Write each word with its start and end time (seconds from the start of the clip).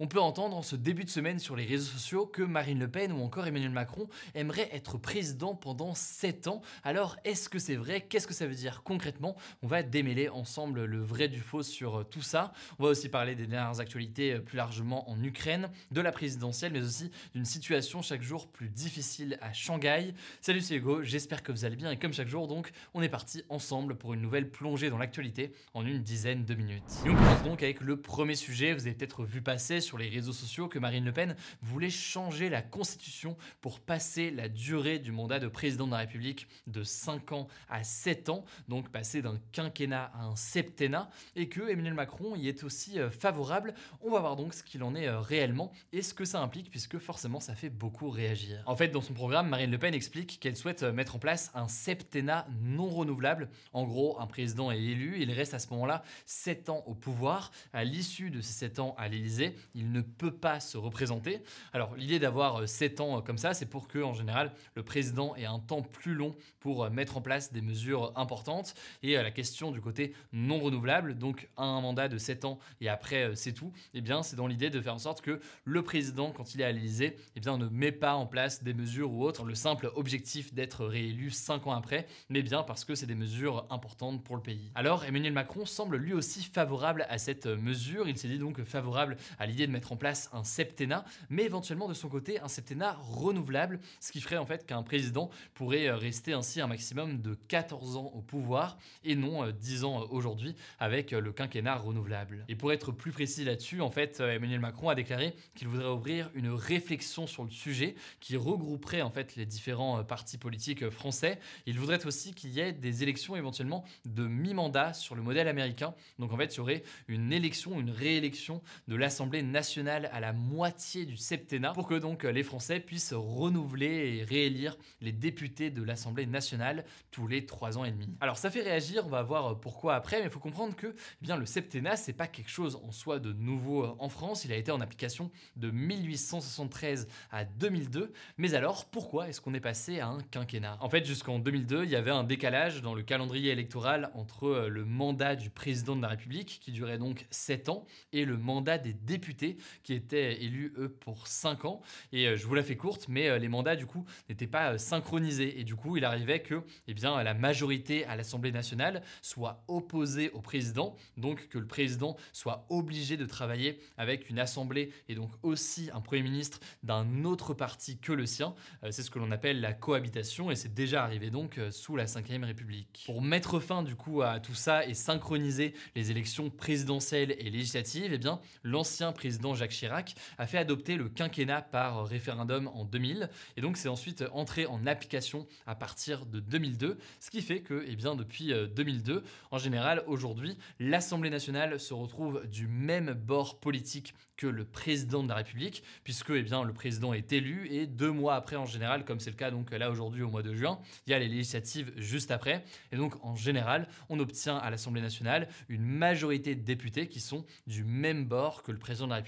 On 0.00 0.06
peut 0.06 0.20
entendre 0.20 0.56
en 0.56 0.62
ce 0.62 0.76
début 0.76 1.04
de 1.04 1.10
semaine 1.10 1.38
sur 1.38 1.56
les 1.56 1.64
réseaux 1.64 1.92
sociaux 1.92 2.26
que 2.26 2.42
Marine 2.42 2.78
Le 2.78 2.88
Pen 2.88 3.12
ou 3.12 3.22
encore 3.22 3.46
Emmanuel 3.46 3.70
Macron 3.70 4.08
aimeraient 4.34 4.70
être 4.72 4.98
président 4.98 5.54
pendant 5.54 5.94
7 5.94 6.48
ans. 6.48 6.62
Alors 6.82 7.16
est-ce 7.24 7.48
que 7.48 7.58
c'est 7.58 7.76
vrai? 7.76 8.00
Qu'est-ce 8.00 8.26
que 8.26 8.34
ça 8.34 8.46
veut 8.46 8.54
dire 8.54 8.82
concrètement? 8.84 9.36
On 9.62 9.66
va 9.66 9.82
démêler 9.82 10.28
ensemble 10.28 10.84
le 10.84 11.00
vrai 11.00 11.28
du 11.28 11.40
faux 11.40 11.62
sur 11.62 12.00
euh, 12.00 12.04
tout 12.04 12.22
ça. 12.22 12.52
On 12.78 12.84
va 12.84 12.90
aussi 12.90 13.08
parler 13.08 13.34
des 13.34 13.46
dernières 13.46 13.80
actualités 13.80 14.34
euh, 14.34 14.40
plus 14.40 14.56
largement 14.56 15.08
en 15.10 15.22
Ukraine, 15.22 15.70
de 15.90 16.00
la 16.00 16.12
présidentielle, 16.12 16.72
mais 16.72 16.82
aussi 16.82 17.10
d'une 17.34 17.44
situation 17.44 18.02
chaque 18.02 18.22
jour 18.22 18.48
plus 18.48 18.68
difficile 18.68 19.38
à 19.40 19.52
Shanghai. 19.52 20.14
Salut 20.40 20.60
c'est 20.60 20.76
Hugo, 20.76 21.02
j'espère 21.02 21.42
que 21.42 21.52
vous 21.52 21.64
allez 21.64 21.76
bien 21.76 21.90
et 21.90 21.98
comme 21.98 22.12
chaque 22.12 22.28
jour 22.28 22.48
donc 22.48 22.72
on 22.94 23.02
est 23.02 23.08
parti 23.08 23.42
ensemble 23.48 23.96
pour 23.96 24.14
une 24.14 24.20
nouvelle 24.20 24.50
plongée 24.50 24.90
dans 24.90 24.98
l'actualité 24.98 25.52
en 25.74 25.84
une 25.84 26.02
dizaine 26.02 26.44
de 26.44 26.54
minutes. 26.54 26.82
Et 27.04 27.10
on 27.10 27.42
donc 27.44 27.62
avec 27.62 27.80
le 27.80 28.00
premier 28.00 28.34
sujet, 28.34 28.72
vous 28.72 28.86
avez 28.86 28.94
peut-être 28.94 29.24
vu 29.24 29.42
passer 29.42 29.80
sur 29.80 29.91
les 29.98 30.08
réseaux 30.08 30.32
sociaux 30.32 30.68
que 30.68 30.78
Marine 30.78 31.04
Le 31.04 31.12
Pen 31.12 31.36
voulait 31.62 31.90
changer 31.90 32.48
la 32.48 32.62
constitution 32.62 33.36
pour 33.60 33.80
passer 33.80 34.30
la 34.30 34.48
durée 34.48 34.98
du 34.98 35.12
mandat 35.12 35.38
de 35.38 35.48
président 35.48 35.86
de 35.86 35.92
la 35.92 35.98
République 35.98 36.46
de 36.66 36.82
5 36.82 37.32
ans 37.32 37.48
à 37.68 37.84
7 37.84 38.28
ans, 38.28 38.44
donc 38.68 38.90
passer 38.90 39.22
d'un 39.22 39.38
quinquennat 39.52 40.10
à 40.14 40.24
un 40.24 40.36
septennat, 40.36 41.10
et 41.36 41.48
que 41.48 41.68
Emmanuel 41.68 41.94
Macron 41.94 42.36
y 42.36 42.48
est 42.48 42.64
aussi 42.64 42.98
euh, 42.98 43.10
favorable. 43.10 43.74
On 44.00 44.10
va 44.10 44.20
voir 44.20 44.36
donc 44.36 44.54
ce 44.54 44.62
qu'il 44.62 44.82
en 44.82 44.94
est 44.94 45.08
euh, 45.08 45.20
réellement 45.20 45.72
et 45.92 46.02
ce 46.02 46.14
que 46.14 46.24
ça 46.24 46.40
implique, 46.40 46.70
puisque 46.70 46.98
forcément 46.98 47.40
ça 47.40 47.54
fait 47.54 47.70
beaucoup 47.70 48.10
réagir. 48.10 48.62
En 48.66 48.76
fait, 48.76 48.88
dans 48.88 49.00
son 49.00 49.14
programme, 49.14 49.48
Marine 49.48 49.70
Le 49.70 49.78
Pen 49.78 49.94
explique 49.94 50.38
qu'elle 50.40 50.56
souhaite 50.56 50.82
euh, 50.82 50.92
mettre 50.92 51.16
en 51.16 51.18
place 51.18 51.50
un 51.54 51.68
septennat 51.68 52.46
non 52.62 52.88
renouvelable. 52.88 53.48
En 53.72 53.84
gros, 53.84 54.20
un 54.20 54.26
président 54.26 54.70
est 54.70 54.80
élu, 54.80 55.16
il 55.20 55.30
reste 55.32 55.54
à 55.54 55.58
ce 55.58 55.68
moment-là 55.70 56.02
7 56.26 56.68
ans 56.68 56.82
au 56.86 56.94
pouvoir. 56.94 57.50
À 57.72 57.84
l'issue 57.84 58.30
de 58.30 58.40
ces 58.40 58.52
7 58.52 58.78
ans 58.78 58.94
à 58.98 59.08
l'Élysée, 59.08 59.54
il 59.74 59.92
ne 59.92 60.00
peut 60.00 60.30
pas 60.30 60.60
se 60.60 60.76
représenter. 60.76 61.42
Alors 61.72 61.94
l'idée 61.96 62.18
d'avoir 62.18 62.68
7 62.68 63.00
ans 63.00 63.22
comme 63.22 63.38
ça, 63.38 63.54
c'est 63.54 63.66
pour 63.66 63.88
que 63.88 63.98
en 63.98 64.14
général 64.14 64.52
le 64.74 64.82
président 64.82 65.34
ait 65.36 65.44
un 65.44 65.58
temps 65.58 65.82
plus 65.82 66.14
long 66.14 66.34
pour 66.60 66.88
mettre 66.90 67.16
en 67.16 67.20
place 67.20 67.52
des 67.52 67.60
mesures 67.60 68.12
importantes. 68.16 68.74
Et 69.02 69.14
la 69.14 69.30
question 69.30 69.70
du 69.70 69.80
côté 69.80 70.14
non 70.32 70.60
renouvelable, 70.60 71.16
donc 71.16 71.48
un 71.56 71.80
mandat 71.80 72.08
de 72.08 72.18
7 72.18 72.44
ans 72.44 72.58
et 72.80 72.88
après 72.88 73.34
c'est 73.34 73.52
tout, 73.52 73.72
eh 73.94 74.00
bien 74.00 74.22
c'est 74.22 74.36
dans 74.36 74.46
l'idée 74.46 74.70
de 74.70 74.80
faire 74.80 74.94
en 74.94 74.98
sorte 74.98 75.20
que 75.20 75.40
le 75.64 75.82
président, 75.82 76.30
quand 76.30 76.54
il 76.54 76.60
est 76.60 76.64
à 76.64 76.72
l'Élysée, 76.72 77.16
eh 77.36 77.40
bien 77.40 77.58
ne 77.58 77.68
met 77.68 77.92
pas 77.92 78.14
en 78.14 78.26
place 78.26 78.62
des 78.62 78.74
mesures 78.74 79.12
ou 79.12 79.24
autres, 79.24 79.44
le 79.44 79.54
simple 79.54 79.90
objectif 79.94 80.54
d'être 80.54 80.84
réélu 80.84 81.30
5 81.30 81.66
ans 81.66 81.72
après, 81.72 82.06
mais 82.28 82.42
bien 82.42 82.62
parce 82.62 82.84
que 82.84 82.94
c'est 82.94 83.06
des 83.06 83.14
mesures 83.14 83.66
importantes 83.70 84.22
pour 84.24 84.36
le 84.36 84.42
pays. 84.42 84.70
Alors 84.74 85.04
Emmanuel 85.04 85.32
Macron 85.32 85.66
semble 85.66 85.96
lui 85.96 86.12
aussi 86.12 86.42
favorable 86.42 87.06
à 87.08 87.18
cette 87.18 87.46
mesure, 87.46 88.08
il 88.08 88.16
s'est 88.16 88.28
dit 88.28 88.38
donc 88.38 88.62
favorable 88.64 89.16
à 89.38 89.46
l'idée 89.46 89.61
de 89.66 89.72
mettre 89.72 89.92
en 89.92 89.96
place 89.96 90.28
un 90.32 90.44
septennat, 90.44 91.04
mais 91.30 91.44
éventuellement 91.44 91.88
de 91.88 91.94
son 91.94 92.08
côté 92.08 92.40
un 92.40 92.48
septennat 92.48 92.96
renouvelable, 93.00 93.80
ce 94.00 94.12
qui 94.12 94.20
ferait 94.20 94.36
en 94.36 94.46
fait 94.46 94.66
qu'un 94.66 94.82
président 94.82 95.30
pourrait 95.54 95.90
rester 95.90 96.32
ainsi 96.32 96.60
un 96.60 96.66
maximum 96.66 97.20
de 97.20 97.34
14 97.48 97.96
ans 97.96 98.12
au 98.14 98.20
pouvoir 98.20 98.78
et 99.04 99.14
non 99.14 99.50
10 99.50 99.84
ans 99.84 100.06
aujourd'hui 100.10 100.54
avec 100.78 101.10
le 101.12 101.32
quinquennat 101.32 101.76
renouvelable. 101.76 102.44
Et 102.48 102.54
pour 102.54 102.72
être 102.72 102.92
plus 102.92 103.12
précis 103.12 103.44
là-dessus, 103.44 103.80
en 103.80 103.90
fait, 103.90 104.20
Emmanuel 104.20 104.60
Macron 104.60 104.88
a 104.88 104.94
déclaré 104.94 105.34
qu'il 105.54 105.68
voudrait 105.68 105.88
ouvrir 105.88 106.30
une 106.34 106.50
réflexion 106.50 107.26
sur 107.26 107.44
le 107.44 107.50
sujet 107.50 107.94
qui 108.20 108.36
regrouperait 108.36 109.02
en 109.02 109.10
fait 109.10 109.36
les 109.36 109.46
différents 109.46 110.02
partis 110.04 110.38
politiques 110.38 110.88
français. 110.90 111.38
Il 111.66 111.78
voudrait 111.78 112.04
aussi 112.06 112.34
qu'il 112.34 112.50
y 112.50 112.60
ait 112.60 112.72
des 112.72 113.02
élections 113.02 113.36
éventuellement 113.36 113.84
de 114.04 114.26
mi-mandat 114.26 114.92
sur 114.92 115.14
le 115.14 115.22
modèle 115.22 115.48
américain. 115.48 115.94
Donc 116.18 116.32
en 116.32 116.36
fait, 116.36 116.54
il 116.54 116.56
y 116.58 116.60
aurait 116.60 116.82
une 117.08 117.32
élection, 117.32 117.78
une 117.80 117.90
réélection 117.90 118.62
de 118.88 118.96
l'Assemblée 118.96 119.42
nationale 119.52 120.10
à 120.12 120.20
la 120.20 120.32
moitié 120.32 121.04
du 121.04 121.16
septennat 121.16 121.72
pour 121.72 121.86
que 121.86 121.94
donc 121.94 122.24
les 122.24 122.42
Français 122.42 122.80
puissent 122.80 123.12
renouveler 123.12 124.16
et 124.16 124.24
réélire 124.24 124.76
les 125.00 125.12
députés 125.12 125.70
de 125.70 125.82
l'Assemblée 125.82 126.26
nationale 126.26 126.84
tous 127.10 127.28
les 127.28 127.46
trois 127.46 127.78
ans 127.78 127.84
et 127.84 127.92
demi. 127.92 128.08
Alors 128.20 128.38
ça 128.38 128.50
fait 128.50 128.62
réagir, 128.62 129.06
on 129.06 129.10
va 129.10 129.22
voir 129.22 129.60
pourquoi 129.60 129.94
après, 129.94 130.18
mais 130.18 130.26
il 130.26 130.30
faut 130.30 130.40
comprendre 130.40 130.74
que 130.74 130.88
eh 130.88 131.24
bien 131.24 131.36
le 131.36 131.46
septennat 131.46 131.96
c'est 131.96 132.12
pas 132.12 132.26
quelque 132.26 132.50
chose 132.50 132.80
en 132.82 132.90
soi 132.90 133.18
de 133.18 133.32
nouveau 133.32 133.94
en 133.98 134.08
France. 134.08 134.44
Il 134.44 134.52
a 134.52 134.56
été 134.56 134.72
en 134.72 134.80
application 134.80 135.30
de 135.56 135.70
1873 135.70 137.06
à 137.30 137.44
2002. 137.44 138.12
Mais 138.38 138.54
alors 138.54 138.86
pourquoi 138.86 139.28
est-ce 139.28 139.40
qu'on 139.40 139.54
est 139.54 139.60
passé 139.60 140.00
à 140.00 140.08
un 140.08 140.20
quinquennat? 140.20 140.78
En 140.80 140.88
fait, 140.88 141.04
jusqu'en 141.04 141.38
2002, 141.38 141.84
il 141.84 141.90
y 141.90 141.96
avait 141.96 142.10
un 142.10 142.24
décalage 142.24 142.82
dans 142.82 142.94
le 142.94 143.02
calendrier 143.02 143.52
électoral 143.52 144.10
entre 144.14 144.66
le 144.68 144.84
mandat 144.84 145.36
du 145.36 145.50
président 145.50 145.96
de 145.96 146.02
la 146.02 146.08
République 146.08 146.60
qui 146.60 146.72
durait 146.72 146.98
donc 146.98 147.26
7 147.30 147.68
ans 147.68 147.84
et 148.12 148.24
le 148.24 148.36
mandat 148.36 148.78
des 148.78 148.92
députés 148.92 149.41
qui 149.82 149.94
étaient 149.94 150.42
élus 150.42 150.72
eux 150.78 150.88
pour 150.88 151.26
5 151.26 151.64
ans. 151.64 151.82
Et 152.12 152.36
je 152.36 152.46
vous 152.46 152.54
la 152.54 152.62
fais 152.62 152.76
courte, 152.76 153.06
mais 153.08 153.38
les 153.38 153.48
mandats 153.48 153.76
du 153.76 153.86
coup 153.86 154.04
n'étaient 154.28 154.46
pas 154.46 154.78
synchronisés 154.78 155.60
et 155.60 155.64
du 155.64 155.74
coup 155.74 155.96
il 155.96 156.04
arrivait 156.04 156.40
que 156.40 156.62
eh 156.88 156.94
bien, 156.94 157.22
la 157.22 157.34
majorité 157.34 158.04
à 158.06 158.16
l'Assemblée 158.16 158.52
nationale 158.52 159.02
soit 159.20 159.64
opposée 159.68 160.30
au 160.30 160.40
président, 160.40 160.96
donc 161.16 161.48
que 161.48 161.58
le 161.58 161.66
président 161.66 162.16
soit 162.32 162.66
obligé 162.68 163.16
de 163.16 163.26
travailler 163.26 163.78
avec 163.96 164.30
une 164.30 164.38
assemblée 164.38 164.92
et 165.08 165.14
donc 165.14 165.30
aussi 165.42 165.90
un 165.92 166.00
Premier 166.00 166.22
ministre 166.22 166.60
d'un 166.82 167.24
autre 167.24 167.54
parti 167.54 167.98
que 167.98 168.12
le 168.12 168.26
sien. 168.26 168.54
C'est 168.90 169.02
ce 169.02 169.10
que 169.10 169.18
l'on 169.18 169.30
appelle 169.30 169.60
la 169.60 169.72
cohabitation 169.72 170.50
et 170.50 170.56
c'est 170.56 170.74
déjà 170.74 171.04
arrivé 171.04 171.30
donc 171.30 171.58
sous 171.70 171.96
la 171.96 172.04
Ve 172.04 172.44
République. 172.44 173.04
Pour 173.06 173.22
mettre 173.22 173.60
fin 173.60 173.82
du 173.82 173.94
coup 173.94 174.22
à 174.22 174.40
tout 174.40 174.54
ça 174.54 174.86
et 174.86 174.94
synchroniser 174.94 175.74
les 175.94 176.10
élections 176.10 176.50
présidentielles 176.50 177.34
et 177.38 177.50
législatives, 177.50 178.12
eh 178.12 178.18
bien 178.18 178.40
l'ancien 178.62 179.12
président 179.12 179.31
Jacques 179.54 179.70
Chirac 179.70 180.14
a 180.38 180.46
fait 180.46 180.58
adopter 180.58 180.96
le 180.96 181.08
quinquennat 181.08 181.62
par 181.62 182.06
référendum 182.06 182.68
en 182.68 182.84
2000 182.84 183.28
et 183.56 183.60
donc 183.60 183.76
c'est 183.76 183.88
ensuite 183.88 184.24
entré 184.32 184.66
en 184.66 184.86
application 184.86 185.46
à 185.66 185.74
partir 185.74 186.26
de 186.26 186.40
2002, 186.40 186.98
ce 187.20 187.30
qui 187.30 187.42
fait 187.42 187.60
que 187.60 187.84
eh 187.86 187.96
bien, 187.96 188.14
depuis 188.14 188.52
2002, 188.74 189.22
en 189.50 189.58
général, 189.58 190.02
aujourd'hui, 190.06 190.56
l'Assemblée 190.78 191.30
nationale 191.30 191.78
se 191.78 191.94
retrouve 191.94 192.46
du 192.46 192.66
même 192.66 193.12
bord 193.12 193.60
politique 193.60 194.14
que 194.36 194.46
le 194.46 194.64
président 194.64 195.22
de 195.22 195.28
la 195.28 195.36
République, 195.36 195.84
puisque 196.02 196.30
eh 196.30 196.42
bien, 196.42 196.64
le 196.64 196.72
président 196.72 197.12
est 197.12 197.32
élu 197.32 197.68
et 197.70 197.86
deux 197.86 198.10
mois 198.10 198.34
après, 198.34 198.56
en 198.56 198.66
général, 198.66 199.04
comme 199.04 199.20
c'est 199.20 199.30
le 199.30 199.36
cas 199.36 199.50
donc 199.50 199.70
là 199.70 199.90
aujourd'hui 199.90 200.22
au 200.22 200.30
mois 200.30 200.42
de 200.42 200.52
juin, 200.54 200.80
il 201.06 201.10
y 201.10 201.14
a 201.14 201.18
les 201.18 201.28
législatives 201.28 201.92
juste 201.96 202.30
après. 202.30 202.64
Et 202.90 202.96
donc, 202.96 203.14
en 203.24 203.36
général, 203.36 203.88
on 204.08 204.18
obtient 204.18 204.56
à 204.56 204.70
l'Assemblée 204.70 205.00
nationale 205.00 205.48
une 205.68 205.84
majorité 205.84 206.54
de 206.54 206.62
députés 206.62 207.08
qui 207.08 207.20
sont 207.20 207.44
du 207.66 207.84
même 207.84 208.24
bord 208.24 208.62
que 208.62 208.72
le 208.72 208.78
président 208.78 209.06
de 209.06 209.10
la 209.10 209.16
République 209.16 209.21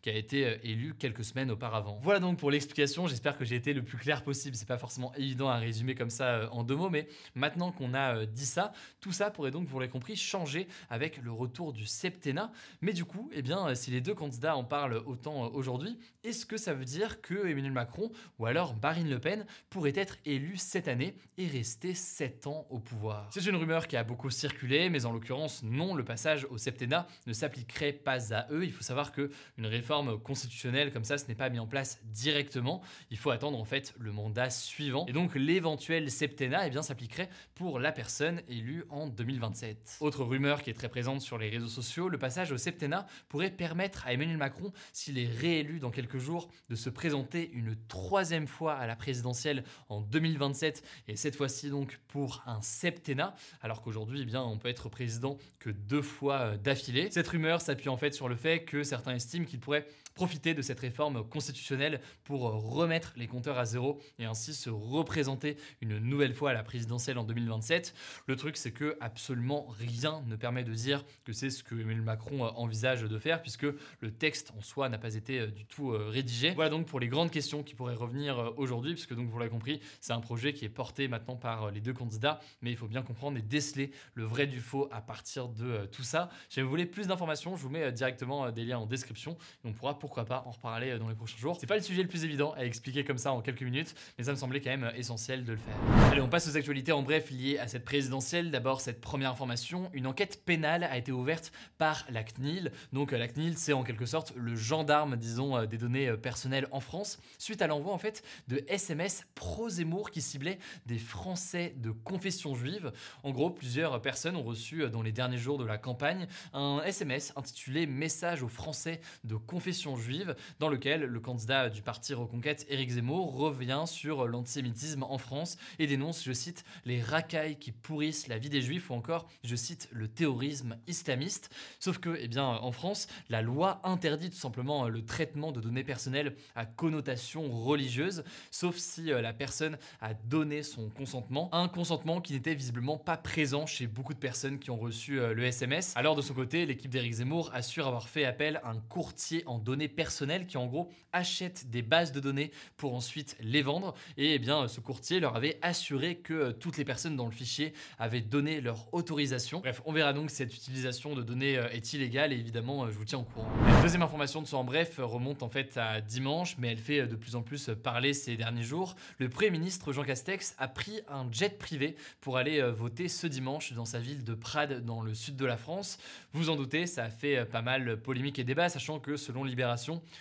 qui 0.00 0.10
a 0.10 0.14
été 0.14 0.58
élu 0.64 0.94
quelques 0.94 1.24
semaines 1.24 1.50
auparavant. 1.50 1.98
Voilà 2.02 2.20
donc 2.20 2.38
pour 2.38 2.50
l'explication. 2.50 3.06
J'espère 3.06 3.36
que 3.36 3.44
j'ai 3.44 3.56
été 3.56 3.72
le 3.72 3.82
plus 3.82 3.98
clair 3.98 4.22
possible. 4.22 4.56
C'est 4.56 4.68
pas 4.68 4.78
forcément 4.78 5.14
évident 5.14 5.48
à 5.48 5.56
résumer 5.56 5.94
comme 5.94 6.10
ça 6.10 6.48
en 6.52 6.64
deux 6.64 6.76
mots, 6.76 6.90
mais 6.90 7.08
maintenant 7.34 7.72
qu'on 7.72 7.94
a 7.94 8.26
dit 8.26 8.46
ça, 8.46 8.72
tout 9.00 9.12
ça 9.12 9.30
pourrait 9.30 9.50
donc, 9.50 9.66
vous 9.68 9.78
l'avez 9.78 9.90
compris, 9.90 10.16
changer 10.16 10.66
avec 10.90 11.18
le 11.22 11.32
retour 11.32 11.72
du 11.72 11.86
septennat. 11.86 12.52
Mais 12.80 12.92
du 12.92 13.04
coup, 13.04 13.30
eh 13.32 13.42
bien, 13.42 13.74
si 13.74 13.90
les 13.90 14.00
deux 14.00 14.14
candidats 14.14 14.56
en 14.56 14.64
parlent 14.64 15.02
autant 15.06 15.48
aujourd'hui, 15.48 15.98
est-ce 16.22 16.46
que 16.46 16.56
ça 16.56 16.74
veut 16.74 16.84
dire 16.84 17.20
que 17.20 17.46
Emmanuel 17.46 17.72
Macron 17.72 18.12
ou 18.38 18.46
alors 18.46 18.76
Marine 18.80 19.10
Le 19.10 19.18
Pen 19.18 19.44
pourrait 19.70 19.92
être 19.96 20.18
élu 20.24 20.56
cette 20.56 20.86
année 20.86 21.16
et 21.36 21.48
rester 21.48 21.94
7 21.94 22.46
ans 22.46 22.66
au 22.70 22.78
pouvoir? 22.78 23.28
C'est 23.30 23.44
une 23.46 23.56
rumeur 23.56 23.88
qui 23.88 23.96
a 23.96 24.04
beaucoup 24.04 24.30
circulé, 24.30 24.88
mais 24.88 25.04
en 25.04 25.12
l'occurrence, 25.12 25.62
non, 25.64 25.94
le 25.94 26.04
passage 26.04 26.46
au 26.50 26.58
septennat 26.58 27.08
ne 27.26 27.32
s'appliquerait 27.32 27.92
pas 27.92 28.32
à 28.32 28.46
eux. 28.52 28.64
Il 28.64 28.72
faut 28.72 28.82
savoir 28.82 29.10
que 29.10 29.30
une 29.58 29.66
réforme 29.66 30.18
constitutionnelle 30.18 30.92
comme 30.92 31.04
ça, 31.04 31.18
ce 31.18 31.26
n'est 31.26 31.34
pas 31.34 31.48
mis 31.48 31.58
en 31.58 31.66
place 31.66 32.00
directement. 32.04 32.82
Il 33.10 33.18
faut 33.18 33.30
attendre 33.30 33.58
en 33.58 33.64
fait 33.64 33.94
le 33.98 34.12
mandat 34.12 34.50
suivant. 34.50 35.06
Et 35.06 35.12
donc 35.12 35.34
l'éventuel 35.34 36.10
septennat 36.10 36.66
eh 36.66 36.70
bien, 36.70 36.82
s'appliquerait 36.82 37.28
pour 37.54 37.78
la 37.78 37.92
personne 37.92 38.40
élue 38.48 38.84
en 38.90 39.08
2027. 39.08 39.98
Autre 40.00 40.24
rumeur 40.24 40.62
qui 40.62 40.70
est 40.70 40.74
très 40.74 40.88
présente 40.88 41.20
sur 41.20 41.38
les 41.38 41.48
réseaux 41.48 41.68
sociaux, 41.68 42.08
le 42.08 42.18
passage 42.18 42.52
au 42.52 42.56
septennat 42.56 43.06
pourrait 43.28 43.50
permettre 43.50 44.06
à 44.06 44.12
Emmanuel 44.12 44.36
Macron, 44.36 44.72
s'il 44.92 45.18
est 45.18 45.28
réélu 45.28 45.80
dans 45.80 45.90
quelques 45.90 46.18
jours, 46.18 46.48
de 46.68 46.74
se 46.74 46.90
présenter 46.90 47.50
une 47.52 47.76
troisième 47.88 48.46
fois 48.46 48.74
à 48.74 48.86
la 48.86 48.96
présidentielle 48.96 49.64
en 49.88 50.00
2027 50.00 50.82
et 51.08 51.16
cette 51.16 51.36
fois-ci 51.36 51.70
donc 51.70 52.00
pour 52.08 52.42
un 52.46 52.60
septennat, 52.62 53.34
alors 53.60 53.82
qu'aujourd'hui 53.82 54.20
eh 54.22 54.24
bien 54.24 54.42
on 54.42 54.58
peut 54.58 54.68
être 54.68 54.88
président 54.88 55.38
que 55.58 55.70
deux 55.70 56.02
fois 56.02 56.40
euh, 56.40 56.56
d'affilée. 56.56 57.10
Cette 57.10 57.28
rumeur 57.28 57.60
s'appuie 57.60 57.88
en 57.88 57.96
fait 57.96 58.12
sur 58.12 58.28
le 58.28 58.36
fait 58.36 58.64
que 58.64 58.82
certains 58.82 59.14
estiment 59.24 59.46
qu'il 59.46 59.60
pourrait 59.60 59.86
profiter 60.14 60.54
de 60.54 60.62
cette 60.62 60.80
réforme 60.80 61.26
constitutionnelle 61.28 62.00
pour 62.24 62.42
remettre 62.42 63.12
les 63.16 63.26
compteurs 63.26 63.58
à 63.58 63.64
zéro 63.64 64.00
et 64.18 64.24
ainsi 64.24 64.54
se 64.54 64.70
représenter 64.70 65.56
une 65.80 65.98
nouvelle 65.98 66.34
fois 66.34 66.50
à 66.50 66.52
la 66.52 66.62
présidentielle 66.62 67.18
en 67.18 67.24
2027. 67.24 67.94
Le 68.26 68.36
truc 68.36 68.56
c'est 68.56 68.72
que 68.72 68.96
absolument 69.00 69.66
rien 69.78 70.22
ne 70.26 70.36
permet 70.36 70.64
de 70.64 70.72
dire 70.72 71.04
que 71.24 71.32
c'est 71.32 71.50
ce 71.50 71.62
que 71.62 71.74
Emmanuel 71.74 72.02
Macron 72.02 72.42
envisage 72.42 73.02
de 73.02 73.18
faire 73.18 73.42
puisque 73.42 73.66
le 74.00 74.10
texte 74.10 74.52
en 74.56 74.60
soi 74.60 74.88
n'a 74.88 74.98
pas 74.98 75.14
été 75.14 75.40
euh, 75.40 75.46
du 75.48 75.64
tout 75.64 75.92
euh, 75.92 76.08
rédigé. 76.08 76.52
Voilà 76.52 76.70
donc 76.70 76.86
pour 76.86 77.00
les 77.00 77.08
grandes 77.08 77.30
questions 77.30 77.62
qui 77.62 77.74
pourraient 77.74 77.94
revenir 77.94 78.38
euh, 78.38 78.50
aujourd'hui 78.56 78.94
puisque 78.94 79.14
donc 79.14 79.28
vous 79.28 79.38
l'avez 79.38 79.50
compris, 79.50 79.80
c'est 80.00 80.12
un 80.12 80.20
projet 80.20 80.52
qui 80.52 80.64
est 80.64 80.70
porté 80.70 81.08
maintenant 81.08 81.36
par 81.36 81.70
les 81.70 81.80
deux 81.80 81.92
candidats 81.92 82.40
mais 82.60 82.70
il 82.70 82.76
faut 82.76 82.88
bien 82.88 83.02
comprendre 83.02 83.38
et 83.38 83.42
déceler 83.42 83.90
le 84.14 84.24
vrai 84.24 84.46
du 84.46 84.60
faux 84.60 84.88
à 84.90 85.00
partir 85.00 85.48
de 85.48 85.86
tout 85.86 86.02
ça. 86.02 86.30
Si 86.48 86.60
vous 86.60 86.68
voulez 86.68 86.86
plus 86.86 87.06
d'informations, 87.06 87.56
je 87.56 87.62
vous 87.62 87.70
mets 87.70 87.92
directement 87.92 88.50
des 88.50 88.64
liens 88.64 88.78
en 88.78 88.86
description 88.86 89.36
et 89.64 89.68
on 89.68 89.72
pourra 89.72 89.98
pourquoi 90.02 90.24
pas 90.24 90.42
en 90.46 90.50
reparler 90.50 90.90
euh, 90.90 90.98
dans 90.98 91.08
les 91.08 91.14
prochains 91.14 91.38
jours. 91.38 91.56
C'est 91.60 91.68
pas 91.68 91.76
le 91.76 91.80
sujet 91.80 92.02
le 92.02 92.08
plus 92.08 92.24
évident 92.24 92.52
à 92.56 92.64
expliquer 92.64 93.04
comme 93.04 93.18
ça 93.18 93.32
en 93.32 93.40
quelques 93.40 93.62
minutes, 93.62 93.94
mais 94.18 94.24
ça 94.24 94.32
me 94.32 94.36
semblait 94.36 94.60
quand 94.60 94.70
même 94.70 94.82
euh, 94.82 94.96
essentiel 94.96 95.44
de 95.44 95.52
le 95.52 95.58
faire. 95.58 95.76
Allez, 96.10 96.20
on 96.20 96.28
passe 96.28 96.48
aux 96.48 96.56
actualités 96.56 96.90
en 96.90 97.02
bref 97.02 97.30
liées 97.30 97.56
à 97.58 97.68
cette 97.68 97.84
présidentielle. 97.84 98.50
D'abord, 98.50 98.80
cette 98.80 99.00
première 99.00 99.30
information, 99.30 99.90
une 99.94 100.08
enquête 100.08 100.44
pénale 100.44 100.82
a 100.82 100.98
été 100.98 101.12
ouverte 101.12 101.52
par 101.78 102.04
la 102.10 102.24
CNIL. 102.24 102.72
Donc 102.92 103.12
euh, 103.12 103.16
la 103.16 103.28
CNIL, 103.28 103.56
c'est 103.56 103.72
en 103.72 103.84
quelque 103.84 104.04
sorte 104.04 104.32
le 104.34 104.56
gendarme, 104.56 105.16
disons, 105.16 105.64
des 105.66 105.78
données 105.78 106.12
personnelles 106.16 106.66
en 106.72 106.80
France, 106.80 107.20
suite 107.38 107.62
à 107.62 107.68
l'envoi 107.68 107.92
en 107.92 107.98
fait 107.98 108.24
de 108.48 108.64
SMS 108.66 109.24
pro-Zemmour 109.36 110.10
qui 110.10 110.20
ciblaient 110.20 110.58
des 110.84 110.98
Français 110.98 111.74
de 111.76 111.92
confession 111.92 112.56
juive. 112.56 112.90
En 113.22 113.30
gros, 113.30 113.50
plusieurs 113.50 114.02
personnes 114.02 114.34
ont 114.34 114.42
reçu 114.42 114.90
dans 114.90 115.02
les 115.02 115.12
derniers 115.12 115.38
jours 115.38 115.58
de 115.58 115.64
la 115.64 115.78
campagne 115.78 116.26
un 116.52 116.82
SMS 116.84 117.32
intitulé 117.36 117.86
Message 117.86 118.42
aux 118.42 118.48
Français 118.48 119.00
de 119.22 119.36
confession 119.36 119.91
juive, 119.96 120.34
dans 120.58 120.68
lequel 120.68 121.02
le 121.02 121.20
candidat 121.20 121.70
du 121.70 121.82
parti 121.82 122.14
Reconquête, 122.14 122.66
Éric 122.68 122.90
Zemmour, 122.90 123.34
revient 123.34 123.84
sur 123.86 124.26
l'antisémitisme 124.26 125.02
en 125.02 125.18
France 125.18 125.56
et 125.78 125.86
dénonce, 125.86 126.24
je 126.24 126.32
cite, 126.32 126.64
les 126.84 127.00
racailles 127.00 127.56
qui 127.58 127.72
pourrissent 127.72 128.28
la 128.28 128.38
vie 128.38 128.50
des 128.50 128.62
juifs 128.62 128.90
ou 128.90 128.94
encore, 128.94 129.28
je 129.44 129.56
cite, 129.56 129.88
le 129.92 130.08
terrorisme 130.08 130.76
islamiste. 130.86 131.50
Sauf 131.78 131.98
que, 131.98 132.16
eh 132.20 132.28
bien, 132.28 132.44
en 132.44 132.72
France, 132.72 133.06
la 133.28 133.42
loi 133.42 133.80
interdit 133.84 134.30
tout 134.30 134.36
simplement 134.36 134.88
le 134.88 135.04
traitement 135.04 135.52
de 135.52 135.60
données 135.60 135.84
personnelles 135.84 136.34
à 136.54 136.66
connotation 136.66 137.50
religieuse, 137.50 138.24
sauf 138.50 138.76
si 138.76 139.12
euh, 139.12 139.20
la 139.20 139.32
personne 139.32 139.78
a 140.00 140.14
donné 140.14 140.62
son 140.62 140.88
consentement, 140.90 141.48
un 141.52 141.68
consentement 141.68 142.20
qui 142.20 142.32
n'était 142.32 142.54
visiblement 142.54 142.98
pas 142.98 143.16
présent 143.16 143.66
chez 143.66 143.86
beaucoup 143.86 144.14
de 144.14 144.18
personnes 144.18 144.58
qui 144.58 144.70
ont 144.70 144.76
reçu 144.76 145.20
euh, 145.20 145.34
le 145.34 145.44
SMS. 145.44 145.92
Alors 145.96 146.16
de 146.16 146.22
son 146.22 146.34
côté, 146.34 146.66
l'équipe 146.66 146.90
d'Éric 146.90 147.14
Zemmour 147.14 147.50
assure 147.52 147.86
avoir 147.86 148.08
fait 148.08 148.24
appel 148.24 148.60
à 148.64 148.70
un 148.70 148.80
courtier 148.80 149.42
en 149.46 149.58
données 149.58 149.81
personnels 149.88 150.46
qui 150.46 150.56
en 150.56 150.66
gros 150.66 150.90
achètent 151.12 151.70
des 151.70 151.82
bases 151.82 152.12
de 152.12 152.20
données 152.20 152.50
pour 152.76 152.94
ensuite 152.94 153.36
les 153.40 153.62
vendre. 153.62 153.94
Et 154.16 154.34
eh 154.34 154.38
bien 154.38 154.68
ce 154.68 154.80
courtier 154.80 155.20
leur 155.20 155.36
avait 155.36 155.58
assuré 155.62 156.16
que 156.16 156.32
euh, 156.34 156.52
toutes 156.52 156.76
les 156.76 156.84
personnes 156.84 157.16
dans 157.16 157.26
le 157.26 157.32
fichier 157.32 157.72
avaient 157.98 158.20
donné 158.20 158.60
leur 158.60 158.92
autorisation. 158.94 159.60
Bref, 159.60 159.82
on 159.84 159.92
verra 159.92 160.12
donc 160.12 160.30
cette 160.30 160.54
utilisation 160.54 161.14
de 161.14 161.22
données 161.22 161.58
euh, 161.58 161.68
est 161.70 161.92
illégale 161.92 162.32
et 162.32 162.36
évidemment 162.36 162.84
euh, 162.84 162.90
je 162.90 162.96
vous 162.96 163.04
tiens 163.04 163.18
au 163.18 163.24
courant. 163.24 163.48
La 163.66 163.82
deuxième 163.82 164.02
information 164.02 164.40
de 164.42 164.46
ce 164.46 164.56
en 164.56 164.64
bref 164.64 164.98
remonte 164.98 165.42
en 165.42 165.48
fait 165.48 165.76
à 165.76 166.00
dimanche, 166.00 166.56
mais 166.58 166.68
elle 166.68 166.78
fait 166.78 167.06
de 167.06 167.16
plus 167.16 167.36
en 167.36 167.42
plus 167.42 167.70
parler 167.82 168.14
ces 168.14 168.36
derniers 168.36 168.62
jours. 168.62 168.96
Le 169.18 169.28
Premier 169.28 169.50
ministre 169.50 169.92
Jean 169.92 170.04
Castex 170.04 170.54
a 170.58 170.68
pris 170.68 171.00
un 171.08 171.30
jet 171.30 171.58
privé 171.58 171.96
pour 172.20 172.36
aller 172.36 172.62
voter 172.70 173.08
ce 173.08 173.26
dimanche 173.26 173.72
dans 173.72 173.84
sa 173.84 173.98
ville 173.98 174.24
de 174.24 174.34
Prades 174.34 174.84
dans 174.84 175.02
le 175.02 175.14
sud 175.14 175.36
de 175.36 175.44
la 175.44 175.56
France. 175.56 175.98
Vous 176.32 176.50
en 176.50 176.56
doutez, 176.56 176.86
ça 176.86 177.04
a 177.04 177.10
fait 177.10 177.44
pas 177.44 177.62
mal 177.62 178.00
polémique 178.00 178.38
et 178.38 178.44
débat, 178.44 178.68
sachant 178.68 178.98
que 178.98 179.16
selon 179.16 179.44
Libération, 179.44 179.71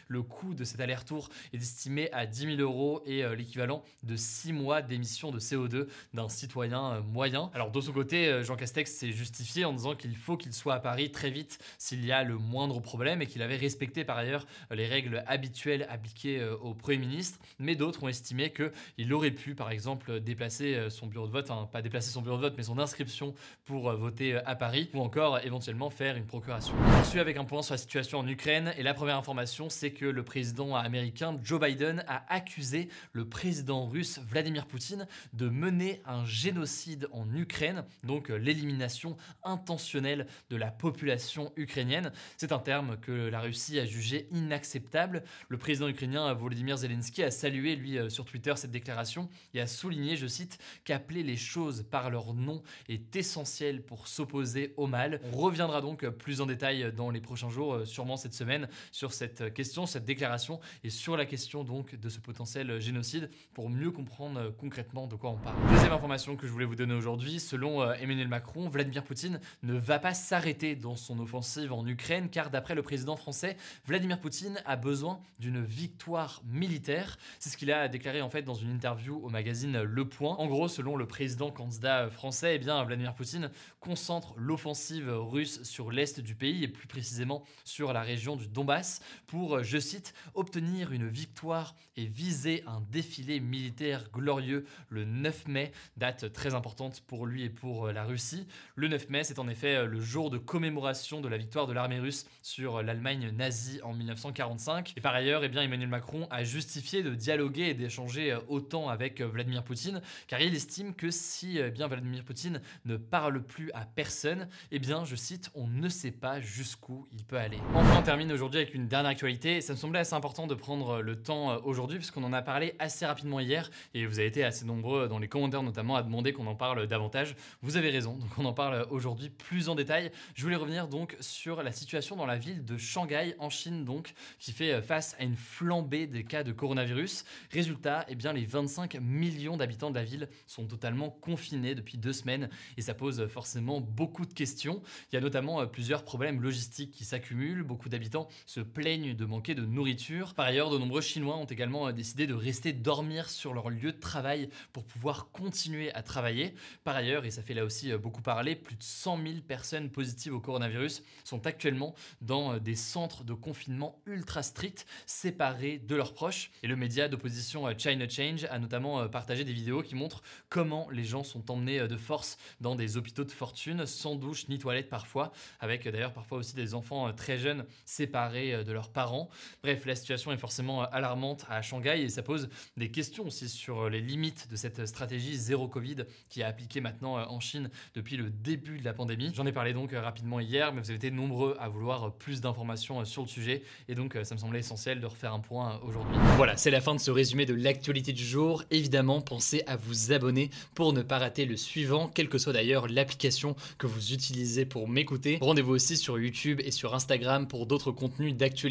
le 0.08 0.22
coût 0.22 0.54
de 0.54 0.64
cet 0.64 0.80
aller-retour 0.80 1.30
est 1.54 1.58
estimé 1.58 2.12
à 2.12 2.26
10 2.26 2.58
000 2.58 2.62
euros 2.62 3.02
et 3.06 3.24
euh, 3.24 3.36
l'équivalent 3.36 3.84
de 4.04 4.16
6 4.16 4.54
mois 4.54 4.82
d'émissions 4.82 5.32
de 5.32 5.40
CO2 5.40 5.88
d'un 6.14 6.30
citoyen 6.30 6.94
euh, 6.94 7.02
moyen. 7.02 7.52
Alors 7.54 7.72
de 7.72 7.82
son 7.82 7.92
côté, 7.92 8.28
euh, 8.28 8.44
Jean 8.44 8.56
Castex 8.56 8.92
s'est 8.92 9.12
justifié 9.12 9.66
en 9.66 9.74
disant 9.74 9.96
qu'il 9.96 10.16
faut 10.16 10.38
qu'il 10.38 10.54
soit 10.54 10.76
à 10.76 10.80
Paris 10.80 11.12
très 11.12 11.30
vite 11.30 11.60
s'il 11.78 12.06
y 12.06 12.12
a 12.12 12.24
le 12.24 12.38
moindre 12.38 12.80
problème 12.80 13.22
et 13.22 13.28
qu'il 13.28 13.42
avait 13.42 13.58
respecté 13.58 14.04
par 14.04 14.18
ailleurs 14.18 14.46
les 14.72 14.88
règles 14.88 15.24
habituelles 15.28 15.88
appliquées 15.90 16.44
au 16.62 16.74
Premier 16.74 16.98
ministre. 16.98 17.40
Mais 17.60 17.76
d'autres 17.76 18.04
ont 18.04 18.08
estimé 18.08 18.52
qu'il 18.52 19.14
aurait 19.14 19.32
pu 19.32 19.56
par 19.56 19.72
exemple 19.72 20.20
déplacer 20.20 20.90
son 20.90 21.08
bureau 21.08 21.28
de 21.28 21.32
vote, 21.32 21.50
enfin 21.50 21.68
pas 21.72 21.82
déplacer 21.82 22.12
son 22.12 22.22
bureau 22.22 22.38
de 22.38 22.42
vote 22.42 22.54
mais 22.58 22.64
son 22.64 22.80
inscription 22.80 23.34
pour 23.66 23.92
voter 23.92 24.36
à 24.36 24.56
Paris 24.56 24.90
ou 24.94 25.02
encore 25.02 25.40
éventuellement 25.40 25.90
faire 25.90 26.16
une 26.16 26.26
procuration. 26.26 26.74
Je 27.04 27.10
suis 27.10 27.20
avec 27.20 27.38
un 27.38 27.46
point 27.46 27.62
sur 27.62 27.74
la 27.74 27.78
situation 27.78 28.20
en 28.20 28.28
Ukraine 28.28 28.74
et 28.78 28.84
la 28.84 28.94
première 28.94 29.18
information 29.18 29.41
c'est 29.70 29.92
que 29.92 30.06
le 30.06 30.24
président 30.24 30.76
américain 30.76 31.40
Joe 31.44 31.60
Biden 31.60 32.04
a 32.08 32.24
accusé 32.32 32.90
le 33.14 33.28
président 33.28 33.88
russe 33.88 34.20
Vladimir 34.20 34.68
Poutine 34.68 35.08
de 35.34 35.50
mener 35.50 36.02
un 36.06 36.26
génocide 36.26 37.08
en 37.12 37.34
Ukraine, 37.34 37.84
donc 38.04 38.30
l'élimination 38.30 39.18
intentionnelle 39.44 40.28
de 40.50 40.56
la 40.58 40.70
population 40.70 41.52
ukrainienne. 41.56 42.12
C'est 42.38 42.52
un 42.52 42.60
terme 42.60 42.98
que 42.98 43.12
la 43.12 43.42
Russie 43.42 43.80
a 43.80 43.86
jugé 43.86 44.28
inacceptable. 44.32 45.24
Le 45.50 45.58
président 45.58 45.88
ukrainien 45.88 46.32
Volodymyr 46.34 46.78
Zelensky 46.78 47.24
a 47.24 47.32
salué, 47.32 47.76
lui, 47.76 47.98
euh, 47.98 48.10
sur 48.10 48.26
Twitter 48.26 48.54
cette 48.56 48.72
déclaration 48.72 49.30
et 49.54 49.62
a 49.62 49.68
souligné, 49.68 50.16
je 50.18 50.28
cite, 50.28 50.60
qu'appeler 50.84 51.24
les 51.24 51.38
choses 51.38 51.86
par 51.90 52.10
leur 52.10 52.34
nom 52.34 52.62
est 52.90 53.16
essentiel 53.16 53.82
pour 53.82 54.08
s'opposer 54.08 54.74
au 54.78 54.88
mal. 54.88 55.22
On 55.34 55.38
reviendra 55.38 55.82
donc 55.82 56.08
plus 56.10 56.42
en 56.42 56.46
détail 56.46 56.92
dans 56.94 57.10
les 57.10 57.22
prochains 57.22 57.50
jours, 57.50 57.74
euh, 57.74 57.86
sûrement 57.86 58.18
cette 58.18 58.34
semaine, 58.34 58.68
sur 58.92 59.14
cette 59.14 59.31
question, 59.54 59.86
cette 59.86 60.06
déclaration, 60.06 60.60
et 60.84 60.90
sur 60.90 61.18
la 61.18 61.26
question 61.26 61.64
donc 61.64 61.96
de 61.96 62.10
ce 62.10 62.20
potentiel 62.20 62.80
génocide 62.80 63.30
pour 63.54 63.70
mieux 63.70 63.92
comprendre 63.92 64.40
euh, 64.40 64.52
concrètement 64.52 65.08
de 65.08 65.16
quoi 65.16 65.32
on 65.32 65.38
parle. 65.38 65.56
Deuxième 65.70 65.92
information 65.92 66.36
que 66.36 66.48
je 66.48 66.52
voulais 66.52 66.66
vous 66.66 66.76
donner 66.76 66.94
aujourd'hui, 66.94 67.40
selon 67.40 67.82
euh, 67.82 67.94
Emmanuel 67.94 68.28
Macron, 68.28 68.70
Vladimir 68.70 69.04
Poutine 69.04 69.40
ne 69.64 69.74
va 69.74 70.00
pas 70.00 70.14
s'arrêter 70.14 70.76
dans 70.76 70.96
son 70.96 71.20
offensive 71.20 71.74
en 71.74 71.86
Ukraine 71.86 72.30
car 72.30 72.50
d'après 72.50 72.76
le 72.76 72.82
président 72.82 73.16
français, 73.16 73.58
Vladimir 73.86 74.20
Poutine 74.20 74.62
a 74.66 74.76
besoin 74.76 75.22
d'une 75.40 75.64
victoire 75.64 76.42
militaire. 76.46 77.18
C'est 77.40 77.50
ce 77.50 77.58
qu'il 77.58 77.72
a 77.72 77.88
déclaré 77.88 78.22
en 78.22 78.30
fait 78.30 78.44
dans 78.44 78.54
une 78.54 78.72
interview 78.72 79.18
au 79.24 79.30
magazine 79.30 79.82
Le 79.82 80.08
Point. 80.08 80.36
En 80.36 80.48
gros, 80.48 80.68
selon 80.68 80.96
le 80.96 81.06
président 81.06 81.52
candidat 81.52 82.10
français, 82.10 82.56
eh 82.56 82.60
bien 82.60 82.84
Vladimir 82.84 83.14
Poutine 83.14 83.50
concentre 83.80 84.34
l'offensive 84.38 85.10
russe 85.10 85.64
sur 85.64 85.92
l'est 85.92 86.20
du 86.20 86.36
pays 86.36 86.64
et 86.64 86.68
plus 86.68 86.88
précisément 86.88 87.44
sur 87.64 87.94
la 87.94 88.02
région 88.02 88.36
du 88.36 88.48
Donbass 88.48 89.02
pour, 89.28 89.64
je 89.64 89.78
cite, 89.78 90.14
obtenir 90.34 90.92
une 90.92 91.08
victoire 91.08 91.76
et 91.98 92.06
viser 92.06 92.64
un 92.68 92.82
défilé 92.92 93.40
militaire 93.40 94.10
glorieux 94.12 94.66
le 94.90 95.06
9 95.06 95.48
mai, 95.48 95.72
date 95.98 96.32
très 96.34 96.54
importante 96.54 97.02
pour 97.02 97.26
lui 97.26 97.44
et 97.44 97.50
pour 97.50 97.92
la 97.92 98.04
Russie. 98.04 98.48
Le 98.76 98.88
9 98.88 99.10
mai, 99.10 99.24
c'est 99.24 99.40
en 99.40 99.48
effet 99.48 99.86
le 99.86 100.00
jour 100.00 100.30
de 100.30 100.38
commémoration 100.38 101.22
de 101.22 101.28
la 101.28 101.38
victoire 101.38 101.68
de 101.68 101.74
l'armée 101.74 102.00
russe 102.00 102.26
sur 102.42 102.82
l'Allemagne 102.82 103.32
nazie 103.32 103.82
en 103.84 103.94
1945. 103.94 104.94
Et 104.98 105.02
par 105.02 105.14
ailleurs, 105.14 105.44
eh 105.44 105.50
bien, 105.50 105.62
Emmanuel 105.62 105.90
Macron 105.90 106.28
a 106.30 106.44
justifié 106.44 107.04
de 107.04 107.16
dialoguer 107.16 107.70
et 107.70 107.74
d'échanger 107.74 108.38
autant 108.48 108.90
avec 108.90 109.22
Vladimir 109.22 109.64
Poutine, 109.64 110.02
car 110.28 110.42
il 110.42 110.56
estime 110.56 110.94
que 110.94 111.12
si 111.12 111.60
bien, 111.72 111.88
Vladimir 111.88 112.24
Poutine 112.24 112.62
ne 112.86 112.98
parle 112.98 113.44
plus 113.44 113.72
à 113.74 113.86
personne, 113.86 114.48
eh 114.72 114.80
bien, 114.80 115.06
je 115.06 115.16
cite, 115.16 115.50
on 115.56 115.68
ne 115.68 115.90
sait 115.90 116.12
pas 116.12 116.40
jusqu'où 116.40 117.08
il 117.12 117.24
peut 117.24 117.38
aller. 117.38 117.60
Enfin, 117.74 118.00
on 118.00 118.04
termine 118.04 118.32
aujourd'hui 118.32 118.60
avec 118.62 118.74
une 118.74 118.88
dernière 118.88 119.11
ça 119.18 119.74
me 119.74 119.78
semblait 119.78 120.00
assez 120.00 120.14
important 120.14 120.46
de 120.46 120.54
prendre 120.54 121.02
le 121.02 121.16
temps 121.16 121.52
euh, 121.52 121.60
aujourd'hui 121.64 121.98
puisqu'on 121.98 122.26
en 122.26 122.34
a 122.34 122.42
parlé 122.42 122.74
assez 122.78 123.06
rapidement 123.06 123.40
hier 123.40 123.70
et 123.94 124.06
vous 124.06 124.20
avez 124.20 124.28
été 124.28 124.44
assez 124.44 124.66
nombreux 124.66 125.08
dans 125.08 125.20
les 125.20 125.30
commentaires 125.30 125.64
notamment 125.64 125.96
à 125.96 126.04
demander 126.04 126.34
qu'on 126.34 126.48
en 126.48 126.56
parle 126.56 126.86
davantage. 126.88 127.36
Vous 127.62 127.78
avez 127.78 127.90
raison, 127.90 128.18
donc 128.18 128.30
on 128.38 128.46
en 128.46 128.54
parle 128.54 128.86
aujourd'hui 128.90 129.30
plus 129.30 129.70
en 129.70 129.76
détail. 129.76 130.12
Je 130.36 130.44
voulais 130.44 130.58
revenir 130.58 130.90
donc 130.90 131.16
sur 131.22 131.64
la 131.64 131.72
situation 131.72 132.18
dans 132.18 132.26
la 132.26 132.38
ville 132.38 132.66
de 132.66 132.78
Shanghai 132.78 133.36
en 133.40 133.50
Chine 133.50 133.86
donc 133.86 134.14
qui 134.40 134.52
fait 134.52 134.74
euh, 134.74 134.82
face 134.82 135.16
à 135.20 135.24
une 135.24 135.38
flambée 135.38 136.06
des 136.06 136.26
cas 136.26 136.44
de 136.44 136.52
coronavirus. 136.52 137.24
Résultat, 137.52 138.06
eh 138.10 138.16
bien 138.16 138.34
les 138.34 138.46
25 138.46 138.96
millions 139.02 139.56
d'habitants 139.56 139.90
de 139.90 139.96
la 139.96 140.04
ville 140.04 140.28
sont 140.48 140.66
totalement 140.66 141.10
confinés 141.10 141.76
depuis 141.76 141.98
deux 141.98 142.14
semaines 142.14 142.50
et 142.78 142.82
ça 142.82 142.94
pose 142.94 143.26
forcément 143.28 143.80
beaucoup 143.80 144.26
de 144.26 144.34
questions. 144.34 144.82
Il 145.12 145.16
y 145.16 145.18
a 145.18 145.22
notamment 145.22 145.62
euh, 145.62 145.66
plusieurs 145.66 146.04
problèmes 146.04 146.42
logistiques 146.42 146.92
qui 146.92 147.06
s'accumulent, 147.06 147.64
beaucoup 147.64 147.88
d'habitants 147.88 148.02
habitants 148.02 148.28
se 148.48 148.60
plaignent 148.60 148.91
de 148.92 149.26
manquer 149.26 149.56
de 149.56 149.66
nourriture. 149.66 150.34
Par 150.34 150.46
ailleurs, 150.46 150.70
de 150.70 150.78
nombreux 150.78 151.00
Chinois 151.00 151.38
ont 151.38 151.46
également 151.46 151.88
euh, 151.88 151.92
décidé 151.94 152.28
de 152.28 152.34
rester 152.34 152.74
dormir 152.74 153.30
sur 153.30 153.54
leur 153.54 153.70
lieu 153.70 153.94
de 153.94 154.00
travail 154.00 154.50
pour 154.74 154.84
pouvoir 154.84 155.30
continuer 155.32 155.94
à 155.94 156.04
travailler. 156.04 156.54
Par 156.84 156.98
ailleurs, 156.98 157.24
et 157.24 157.32
ça 157.32 157.42
fait 157.42 157.54
là 157.54 157.64
aussi 157.64 157.90
euh, 157.90 157.98
beaucoup 157.98 158.22
parler, 158.22 158.54
plus 158.54 158.76
de 158.76 158.84
100 158.84 159.24
000 159.24 159.36
personnes 159.48 159.90
positives 159.90 160.34
au 160.34 160.42
coronavirus 160.42 161.04
sont 161.24 161.48
actuellement 161.48 161.96
dans 162.20 162.56
euh, 162.56 162.60
des 162.60 162.76
centres 162.76 163.24
de 163.24 163.34
confinement 163.34 163.98
ultra 164.06 164.44
stricts, 164.44 164.86
séparés 165.06 165.78
de 165.78 165.96
leurs 165.96 166.14
proches. 166.14 166.52
Et 166.62 166.68
le 166.68 166.76
média 166.76 167.08
d'opposition 167.08 167.66
China 167.78 168.10
Change 168.10 168.44
a 168.44 168.60
notamment 168.60 169.08
partagé 169.08 169.46
des 169.46 169.54
vidéos 169.54 169.84
qui 169.84 169.96
montrent 169.96 170.22
comment 170.50 170.90
les 170.92 171.06
gens 171.06 171.24
sont 171.24 171.50
emmenés 171.50 171.88
de 171.88 171.98
force 171.98 172.38
dans 172.60 172.76
des 172.76 172.98
hôpitaux 172.98 173.24
de 173.24 173.32
fortune, 173.32 173.86
sans 173.86 174.16
douche 174.16 174.50
ni 174.50 174.60
toilette 174.60 174.90
parfois, 174.90 175.32
avec 175.62 175.88
d'ailleurs 175.88 176.14
parfois 176.14 176.40
aussi 176.40 176.56
des 176.56 176.74
enfants 176.74 177.14
très 177.14 177.38
jeunes 177.38 177.66
séparés 177.86 178.66
de 178.66 178.72
leurs 178.74 178.81
parents. 178.90 179.30
Bref, 179.64 179.86
la 179.86 179.96
situation 179.96 180.32
est 180.32 180.38
forcément 180.38 180.82
alarmante 180.84 181.46
à 181.50 181.62
Shanghai 181.62 182.02
et 182.02 182.10
ça 182.10 182.24
pose 182.24 182.50
des 182.78 182.90
questions 182.90 183.26
aussi 183.26 183.50
sur 183.50 183.90
les 183.90 184.02
limites 184.02 184.50
de 184.50 184.56
cette 184.56 184.86
stratégie 184.86 185.36
zéro 185.36 185.68
Covid 185.68 185.98
qui 186.30 186.42
est 186.42 186.44
appliquée 186.44 186.82
maintenant 186.82 187.16
en 187.16 187.40
Chine 187.40 187.70
depuis 187.96 188.18
le 188.18 188.30
début 188.30 188.80
de 188.80 188.86
la 188.86 188.94
pandémie. 188.94 189.32
J'en 189.34 189.46
ai 189.46 189.52
parlé 189.52 189.74
donc 189.74 189.92
rapidement 189.94 190.40
hier, 190.40 190.74
mais 190.74 190.82
vous 190.82 190.90
avez 190.90 190.98
été 190.98 191.12
nombreux 191.12 191.56
à 191.60 191.70
vouloir 191.70 192.14
plus 192.14 192.42
d'informations 192.42 193.04
sur 193.06 193.24
le 193.24 193.28
sujet 193.28 193.64
et 193.88 193.96
donc 193.96 194.18
ça 194.24 194.36
me 194.36 194.40
semblait 194.40 194.60
essentiel 194.60 195.00
de 195.00 195.06
refaire 195.06 195.34
un 195.34 195.40
point 195.40 195.80
aujourd'hui. 195.84 196.18
Voilà, 196.38 196.58
c'est 196.58 196.72
la 196.72 196.82
fin 196.82 196.96
de 196.96 197.00
ce 197.00 197.12
résumé 197.12 197.46
de 197.46 197.54
l'actualité 197.54 198.14
du 198.14 198.24
jour. 198.24 198.64
Évidemment, 198.72 199.22
pensez 199.22 199.64
à 199.68 199.76
vous 199.76 200.12
abonner 200.12 200.50
pour 200.76 200.94
ne 200.94 201.02
pas 201.02 201.20
rater 201.20 201.46
le 201.46 201.58
suivant, 201.58 202.08
quelle 202.08 202.30
que 202.30 202.38
soit 202.38 202.54
d'ailleurs 202.54 202.88
l'application 202.88 203.56
que 203.78 203.88
vous 203.88 204.14
utilisez 204.14 204.66
pour 204.66 204.88
m'écouter. 204.88 205.38
Rendez-vous 205.42 205.74
aussi 205.74 205.98
sur 205.98 206.20
YouTube 206.20 206.62
et 206.64 206.72
sur 206.72 206.94
Instagram 206.94 207.48
pour 207.48 207.66
d'autres 207.66 207.92
contenus 207.92 208.36
d'actualité 208.36 208.71